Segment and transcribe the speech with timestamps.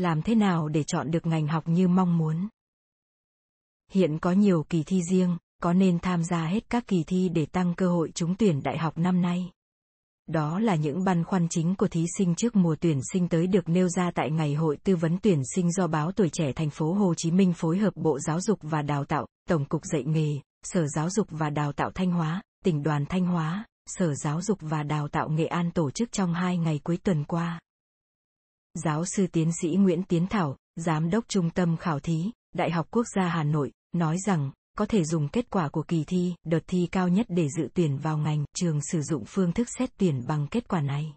[0.00, 2.48] Làm thế nào để chọn được ngành học như mong muốn?
[3.92, 7.46] Hiện có nhiều kỳ thi riêng, có nên tham gia hết các kỳ thi để
[7.46, 9.50] tăng cơ hội trúng tuyển đại học năm nay?
[10.26, 13.68] Đó là những băn khoăn chính của thí sinh trước mùa tuyển sinh tới được
[13.68, 16.92] nêu ra tại ngày hội tư vấn tuyển sinh do báo Tuổi trẻ thành phố
[16.92, 20.40] Hồ Chí Minh phối hợp Bộ Giáo dục và Đào tạo, Tổng cục dạy nghề,
[20.62, 24.58] Sở Giáo dục và Đào tạo Thanh Hóa, tỉnh đoàn Thanh Hóa, Sở Giáo dục
[24.60, 27.60] và Đào tạo Nghệ An tổ chức trong hai ngày cuối tuần qua.
[28.74, 32.86] Giáo sư tiến sĩ Nguyễn Tiến Thảo, Giám đốc Trung tâm Khảo thí, Đại học
[32.90, 36.60] Quốc gia Hà Nội, nói rằng, có thể dùng kết quả của kỳ thi, đợt
[36.66, 40.26] thi cao nhất để dự tuyển vào ngành, trường sử dụng phương thức xét tuyển
[40.26, 41.14] bằng kết quả này.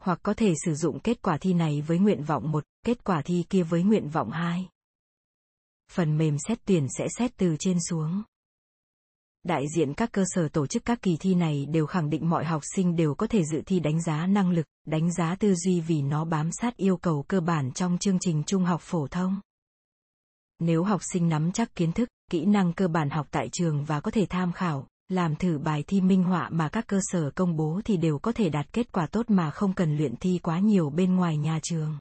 [0.00, 3.22] Hoặc có thể sử dụng kết quả thi này với nguyện vọng 1, kết quả
[3.22, 4.68] thi kia với nguyện vọng 2.
[5.92, 8.22] Phần mềm xét tuyển sẽ xét từ trên xuống.
[9.44, 12.44] Đại diện các cơ sở tổ chức các kỳ thi này đều khẳng định mọi
[12.44, 15.80] học sinh đều có thể dự thi đánh giá năng lực, đánh giá tư duy
[15.80, 19.40] vì nó bám sát yêu cầu cơ bản trong chương trình trung học phổ thông.
[20.58, 24.00] Nếu học sinh nắm chắc kiến thức, kỹ năng cơ bản học tại trường và
[24.00, 27.56] có thể tham khảo, làm thử bài thi minh họa mà các cơ sở công
[27.56, 30.58] bố thì đều có thể đạt kết quả tốt mà không cần luyện thi quá
[30.58, 31.98] nhiều bên ngoài nhà trường.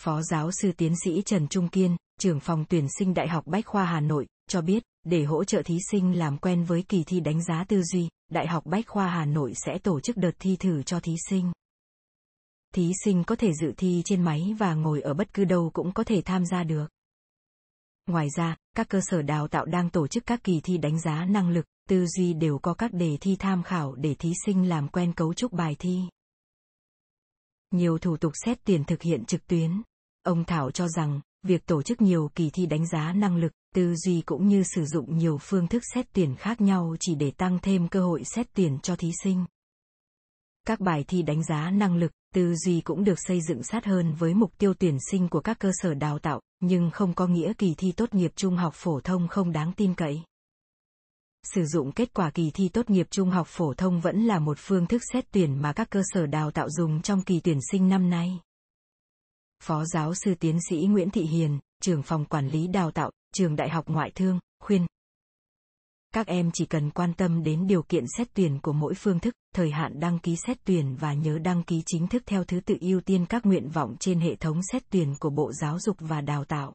[0.00, 3.66] Phó giáo sư tiến sĩ Trần Trung Kiên, trưởng phòng tuyển sinh Đại học Bách
[3.66, 7.20] khoa Hà Nội, cho biết, để hỗ trợ thí sinh làm quen với kỳ thi
[7.20, 10.56] đánh giá tư duy, Đại học Bách khoa Hà Nội sẽ tổ chức đợt thi
[10.56, 11.52] thử cho thí sinh.
[12.74, 15.92] Thí sinh có thể dự thi trên máy và ngồi ở bất cứ đâu cũng
[15.92, 16.86] có thể tham gia được.
[18.06, 21.24] Ngoài ra, các cơ sở đào tạo đang tổ chức các kỳ thi đánh giá
[21.24, 24.88] năng lực, tư duy đều có các đề thi tham khảo để thí sinh làm
[24.88, 26.00] quen cấu trúc bài thi.
[27.70, 29.82] Nhiều thủ tục xét tuyển thực hiện trực tuyến.
[30.22, 33.94] Ông Thảo cho rằng, việc tổ chức nhiều kỳ thi đánh giá năng lực, tư
[33.96, 37.58] duy cũng như sử dụng nhiều phương thức xét tuyển khác nhau chỉ để tăng
[37.62, 39.44] thêm cơ hội xét tuyển cho thí sinh.
[40.66, 44.14] Các bài thi đánh giá năng lực, tư duy cũng được xây dựng sát hơn
[44.14, 47.52] với mục tiêu tuyển sinh của các cơ sở đào tạo, nhưng không có nghĩa
[47.58, 50.22] kỳ thi tốt nghiệp trung học phổ thông không đáng tin cậy.
[51.54, 54.58] Sử dụng kết quả kỳ thi tốt nghiệp trung học phổ thông vẫn là một
[54.60, 57.88] phương thức xét tuyển mà các cơ sở đào tạo dùng trong kỳ tuyển sinh
[57.88, 58.40] năm nay.
[59.62, 63.56] Phó giáo sư tiến sĩ Nguyễn Thị Hiền, trưởng phòng quản lý đào tạo, trường
[63.56, 64.86] Đại học Ngoại thương, khuyên.
[66.14, 69.34] Các em chỉ cần quan tâm đến điều kiện xét tuyển của mỗi phương thức,
[69.54, 72.76] thời hạn đăng ký xét tuyển và nhớ đăng ký chính thức theo thứ tự
[72.80, 76.20] ưu tiên các nguyện vọng trên hệ thống xét tuyển của Bộ Giáo dục và
[76.20, 76.74] Đào tạo.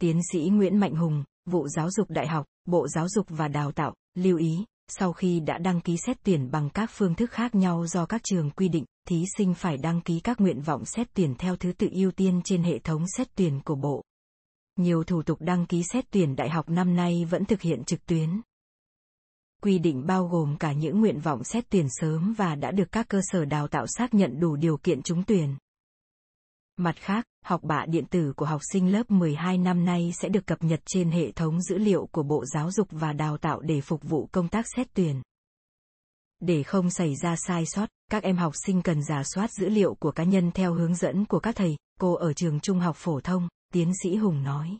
[0.00, 3.72] Tiến sĩ Nguyễn Mạnh Hùng, vụ Giáo dục Đại học, Bộ Giáo dục và Đào
[3.72, 7.54] tạo, lưu ý, sau khi đã đăng ký xét tuyển bằng các phương thức khác
[7.54, 11.08] nhau do các trường quy định, thí sinh phải đăng ký các nguyện vọng xét
[11.14, 14.02] tuyển theo thứ tự ưu tiên trên hệ thống xét tuyển của Bộ.
[14.76, 18.06] Nhiều thủ tục đăng ký xét tuyển đại học năm nay vẫn thực hiện trực
[18.06, 18.40] tuyến.
[19.62, 23.08] Quy định bao gồm cả những nguyện vọng xét tuyển sớm và đã được các
[23.08, 25.56] cơ sở đào tạo xác nhận đủ điều kiện trúng tuyển.
[26.76, 30.46] Mặt khác, học bạ điện tử của học sinh lớp 12 năm nay sẽ được
[30.46, 33.80] cập nhật trên hệ thống dữ liệu của Bộ Giáo dục và Đào tạo để
[33.80, 35.22] phục vụ công tác xét tuyển.
[36.40, 39.94] Để không xảy ra sai sót, các em học sinh cần giả soát dữ liệu
[39.94, 43.20] của cá nhân theo hướng dẫn của các thầy, cô ở trường trung học phổ
[43.20, 44.78] thông, tiến sĩ Hùng nói.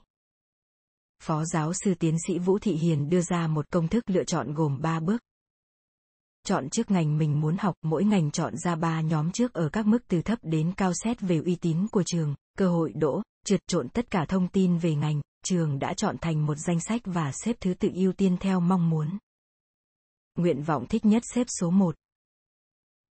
[1.22, 4.54] Phó giáo sư tiến sĩ Vũ Thị Hiền đưa ra một công thức lựa chọn
[4.54, 5.20] gồm 3 bước.
[6.46, 9.86] Chọn trước ngành mình muốn học, mỗi ngành chọn ra 3 nhóm trước ở các
[9.86, 13.60] mức từ thấp đến cao xét về uy tín của trường, cơ hội đỗ, trượt
[13.66, 17.32] trộn tất cả thông tin về ngành, trường đã chọn thành một danh sách và
[17.44, 19.18] xếp thứ tự ưu tiên theo mong muốn.
[20.38, 21.94] Nguyện vọng thích nhất xếp số 1.